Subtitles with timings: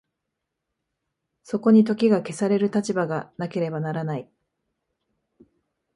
[1.43, 4.27] そこに時が消される立場がなければならない。